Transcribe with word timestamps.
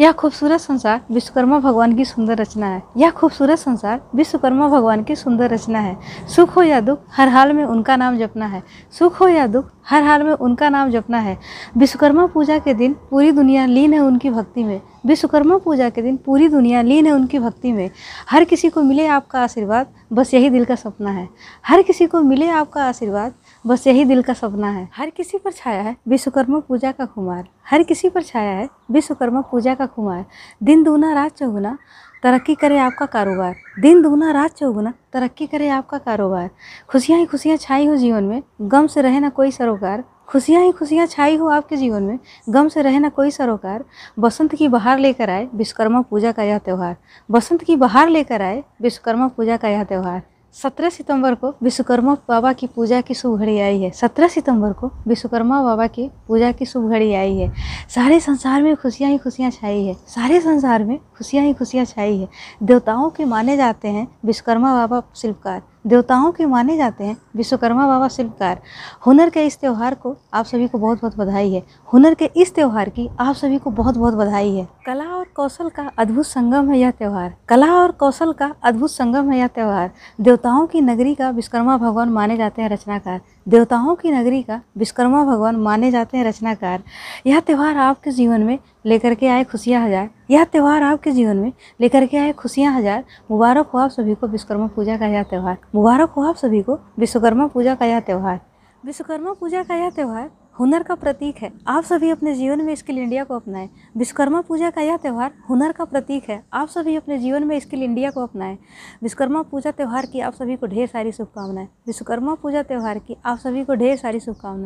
यह 0.00 0.12
खूबसूरत 0.12 0.60
संसार 0.60 1.00
विश्वकर्मा 1.10 1.58
भगवान 1.58 1.94
की 1.94 2.04
सुंदर 2.04 2.36
रचना 2.36 2.66
है। 2.66 2.82
यह 2.96 3.10
खूबसूरत 3.10 3.58
संसार 3.58 4.00
विश्वकर्मा 4.14 4.68
भगवान 4.68 5.02
की 5.02 5.16
सुंदर 5.16 5.50
रचना 5.50 5.78
है। 5.78 5.96
सुख 6.36 6.56
हो 6.56 6.62
या 6.62 6.80
दुख, 6.80 6.98
हर 7.16 7.28
हाल 7.28 7.52
में 7.52 7.64
उनका 7.64 7.96
नाम 7.96 8.18
जपना 8.18 8.46
है। 8.46 8.62
सुख 8.98 9.20
हो 9.20 9.28
या 9.28 9.46
दुख, 9.46 9.70
हर 9.88 10.02
हाल 10.02 10.22
में 10.22 10.32
उनका 10.32 10.68
नाम 10.68 10.90
जपना 10.90 11.18
है। 11.18 11.38
विश्वकर्मा 11.76 12.26
पूजा 12.26 12.58
के 12.58 12.74
दिन 12.74 12.96
पूरी 13.10 13.32
दुनिया 13.32 13.66
लीन 13.66 13.92
है 13.92 14.00
उनकी 14.00 14.30
भक्ति 14.30 14.64
में। 14.64 14.80
विश्वकर्मा 15.08 15.56
पूजा 15.58 15.88
के 15.90 16.02
दिन 16.02 16.16
पूरी 16.16 16.48
दुनिया 16.48 16.82
लीन 16.82 17.06
है 17.06 17.12
उनकी 17.12 17.38
भक्ति 17.38 17.72
में। 17.72 17.90
हर 18.30 18.44
किसी 18.44 18.68
को 18.68 18.82
मिले 18.82 19.06
आपका 19.06 19.40
आशीर्वाद, 19.40 19.86
बस 20.12 20.34
यही 20.34 20.50
दिल 20.50 20.64
का 20.64 20.74
सपना 20.74 21.10
है। 21.10 21.28
हर 21.66 21.82
किसी 21.82 22.06
को 22.06 22.20
मिले 22.22 22.48
आपका 22.48 22.84
आशीर्वाद, 22.84 23.34
बस 23.66 23.86
यही 23.86 24.04
दिल 24.04 24.22
का 24.22 24.32
सपना 24.32 24.70
है। 24.70 24.88
हर 24.94 25.10
किसी 25.10 25.38
पर 25.38 25.52
छाया 25.52 25.82
है 25.82 25.96
विश्वकर्मा 26.08 26.58
पूजा 26.58 26.92
का 26.92 27.06
खुमार। 27.06 27.44
हर 27.70 27.82
किसी 27.82 28.08
पर 28.08 28.22
छाया 28.22 28.50
है 28.50 28.68
विश्वकर्मा 28.90 29.40
पूजा 29.40 29.74
का 29.74 29.86
खुमार। 29.86 30.24
दिन 30.62 30.82
दूना 30.82 31.12
रात 31.12 31.36
चौगुना, 31.36 31.76
तरक्की 32.22 32.54
करे 32.54 32.78
आपका 32.78 33.06
कारोबार। 33.06 33.56
दिन 33.80 34.02
दूना 34.02 34.30
रात 34.32 34.54
चौगुना, 34.54 34.92
तरक्की 35.12 35.46
करे 35.46 35.68
आपका 35.68 35.98
कारोबार। 35.98 36.50
खुशियाँ 36.88 37.20
ही 37.20 37.26
खुशियाँ 37.26 37.56
छाई 37.56 37.86
हो 37.86 37.96
जीवन 37.96 38.24
में। 38.24 38.42
गम 38.62 38.86
से 38.86 39.02
रहे 39.02 39.20
ना 39.20 39.28
कोई 39.28 39.50
सरोकार। 39.50 40.04
खुशियाँ 40.28 40.62
ही 40.62 40.72
खुशियाँ 40.72 41.06
छाई 41.06 41.36
हो 41.36 41.48
आपके 41.48 41.76
जीवन 41.76 42.02
में। 42.02 42.18
गम 42.48 42.68
से 42.68 42.82
रहे 42.82 42.98
ना 42.98 43.08
कोई 43.08 43.30
सरोकार। 43.30 43.84
बसंत 44.18 44.54
की 44.54 44.68
बहार 44.68 44.98
लेकर 44.98 45.30
आए, 45.30 45.48
विश्वकर्मा 45.54 46.00
पूजा 46.00 46.32
का 46.32 46.42
यह 46.42 46.58
त्यौहार। 46.58 46.96
बसंत 47.30 47.64
की 47.64 47.76
बहार 47.76 48.08
लेकर 48.08 48.42
आए, 48.42 48.64
विश्वकर्मा 48.82 49.28
पूजा 49.28 49.56
का 49.56 49.68
यह 49.68 49.84
त्यौहार। 49.84 50.22
सत्रह 50.52 50.88
सितंबर 50.88 51.34
को 51.34 51.54
विश्वकर्मा 51.62 52.14
बाबा 52.28 52.52
की 52.52 52.66
पूजा 52.66 53.00
की 53.00 53.14
शुभ 53.14 53.38
घड़ी 53.38 53.58
आई 53.58 53.80
है। 53.80 53.90
सत्रह 53.90 54.28
सितंबर 54.28 54.72
को 54.72 54.90
विश्वकर्मा 55.08 55.62
बाबा 55.62 55.86
की 55.86 56.10
पूजा 56.28 56.52
की 56.52 56.64
शुभ 56.64 56.90
घड़ी 56.90 57.14
आई 57.14 57.36
है। 57.36 57.52
सारे 57.88 58.20
संसार 58.20 58.62
में 58.62 58.76
खुशियाँ 58.76 59.10
ही 59.10 59.18
खुशियाँ 59.18 59.50
छाई 59.50 59.84
है। 59.84 59.94
सारे 59.94 60.40
संसार 60.40 60.84
में 60.84 60.98
खुशियाँ 61.18 61.44
ही 61.44 61.52
खुशियाँ 61.52 61.84
छाई 61.84 62.18
है। 62.18 62.28
देवताओं 62.62 63.08
के 63.10 63.24
माने 63.24 63.56
जाते 63.56 63.88
हैं 63.88 64.06
विश्वकर्मा 64.24 64.74
बाबा 64.74 65.02
शिल्पकार। 65.16 65.62
देवताओं 65.86 66.30
के 66.32 66.46
माने 66.46 66.76
जाते 66.76 67.04
हैं 67.04 67.16
विश्वकर्मा 67.36 67.86
बाबा 67.86 68.08
शिल्पकार। 68.08 68.60
हुनर 69.06 69.30
के 69.30 69.44
इस 69.46 69.58
त्यौहार 69.60 69.94
को 69.94 70.16
आप 70.34 70.44
सभी 70.44 70.66
को 70.68 70.78
बहुत 70.78 71.00
बहुत 71.00 71.16
बधाई 71.18 71.52
है। 71.52 71.62
हुनर 71.88 72.14
के 72.14 72.30
इस 72.36 72.54
त्यौहार 72.54 72.88
की 72.88 73.08
आप 73.20 73.34
सभी 73.34 73.58
को 73.58 73.70
बहुत 73.70 73.96
बहुत 73.96 74.14
बधाई 74.14 74.54
है। 74.56 74.66
कला 74.86 75.04
और 75.04 75.26
कौशल 75.36 75.68
का 75.68 75.90
अद्भुत 75.98 76.26
संगम 76.26 76.70
है 76.70 76.78
यह 76.78 76.90
त्यौहार। 76.90 77.34
कला 77.48 77.72
और 77.74 77.92
कौशल 77.92 78.32
का 78.32 78.54
अद्भुत 78.62 78.90
संगम 78.90 79.30
है 79.30 79.38
यह 79.38 79.46
त्यौहार। 79.46 79.90
देवताओं 80.20 80.66
की 80.66 80.80
नगरी 80.80 81.14
का 81.14 81.30
विश्वकर्मा 81.30 81.76
भगवान 81.76 82.08
माने 82.08 82.36
जाते 82.36 82.62
हैं 82.62 82.68
रचनाकार। 82.68 83.20
देवताओं 83.48 83.94
की 83.94 84.10
नगरी 84.10 84.42
का 84.42 84.60
विश्वकर्मा 84.78 85.24
भगवान 85.24 85.56
माने 85.56 85.90
जाते 85.90 86.16
हैं 86.16 86.24
रचनाकार। 86.24 86.82
यह 87.26 87.40
त्यौहार 87.40 87.76
आपके 87.76 88.10
जीवन 88.10 88.42
में 88.42 88.58
लेकर 88.86 89.14
के 89.14 89.26
आए 89.26 89.44
खुशियाँ 89.44 89.84
हज़ार। 89.86 90.08
यह 90.30 90.44
त्यौहार 90.44 90.82
आपके 90.82 91.10
जीवन 91.10 91.36
में 91.36 91.52
लेकर 91.80 92.06
के 92.06 92.16
आए 92.16 92.32
खुशियाँ 92.32 92.74
हज़ार। 92.74 93.04
मुबारक 93.30 93.66
हो 93.66 93.78
आप 93.78 93.90
सभी 93.90 94.14
को 94.14 94.26
विश्वकर्मा 94.26 94.66
पूजा 94.66 94.96
का 94.96 95.06
यह 95.06 95.22
त्यौहार। 95.22 95.56
मुबारक 95.74 96.10
हो 96.10 96.22
आप 96.22 96.36
सभी 96.36 96.62
को 96.62 96.78
विश्वकर्मा 96.98 97.46
पूजा 97.46 97.74
का 97.74 97.86
यह 97.86 98.00
त्यौहार। 98.00 98.40
विश्वकर्मा 98.84 99.32
पूजा 99.32 99.62
का 99.62 99.74
यह 99.74 99.90
त्यौहार 99.90 100.30
हुनर 100.58 100.82
का 100.82 100.94
प्रतीक 100.94 101.36
है। 101.36 101.50
आप 101.66 101.84
सभी 101.84 102.10
अपने 102.10 102.34
जीवन 102.34 102.60
में 102.60 102.74
स्किल 102.74 102.98
इंडिया 102.98 103.24
को 103.24 103.34
अपनाएँ। 103.34 103.68
विश्वकर्मा 103.96 104.40
पूजा 104.40 104.70
का 104.70 104.80
यह 104.80 104.96
त्यौहार 104.96 105.32
हुनर 105.50 105.72
का 105.72 105.84
प्रतीक 105.84 106.30
है। 106.30 106.42
आप 106.52 106.68
सभी 106.68 106.96
अपने 106.96 107.18
जीवन 107.18 107.44
में 107.44 107.60
स्किल 107.60 107.82
इंडिया 107.82 108.10
को 108.10 108.22
अपनाएँ। 108.22 108.58
विश्वकर्मा 109.02 109.42
पूजा 109.42 109.70
त्यौहार 109.70 110.06
की 110.06 110.20
आप 110.20 110.34
सभी 110.34 110.56
को 110.56 110.66
ढेर 110.66 110.86
सारी 110.86 111.12
शुभकामनाएँ। 111.12 111.68
विश्वकर्मा 111.86 112.34
पूजा 112.34 112.62
त्यौहार 112.62 112.98
की 112.98 113.16
आप 113.24 113.38
सभी 113.38 113.64
को 113.64 113.74
ढेर 113.74 113.96
सारी 113.96 114.20
शुभकामनाएँ। 114.20 114.56